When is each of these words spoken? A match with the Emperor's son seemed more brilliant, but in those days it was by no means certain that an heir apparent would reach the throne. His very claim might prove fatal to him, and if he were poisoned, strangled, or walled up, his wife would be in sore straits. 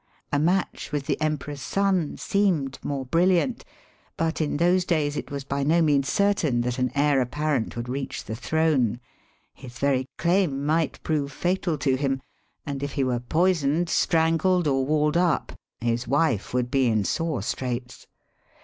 A 0.31 0.39
match 0.39 0.91
with 0.91 1.05
the 1.05 1.21
Emperor's 1.21 1.61
son 1.61 2.17
seemed 2.17 2.79
more 2.83 3.05
brilliant, 3.05 3.63
but 4.17 4.41
in 4.41 4.57
those 4.57 4.83
days 4.83 5.15
it 5.15 5.29
was 5.29 5.43
by 5.43 5.61
no 5.61 5.79
means 5.83 6.09
certain 6.11 6.61
that 6.61 6.79
an 6.79 6.91
heir 6.95 7.21
apparent 7.21 7.75
would 7.77 7.87
reach 7.87 8.23
the 8.25 8.35
throne. 8.35 8.99
His 9.53 9.77
very 9.77 10.07
claim 10.17 10.65
might 10.65 11.03
prove 11.03 11.31
fatal 11.31 11.77
to 11.77 11.93
him, 11.97 12.19
and 12.65 12.81
if 12.81 12.93
he 12.93 13.03
were 13.03 13.19
poisoned, 13.19 13.89
strangled, 13.89 14.65
or 14.67 14.87
walled 14.87 15.17
up, 15.17 15.53
his 15.79 16.07
wife 16.07 16.51
would 16.51 16.71
be 16.71 16.87
in 16.87 17.03
sore 17.03 17.43
straits. 17.43 18.07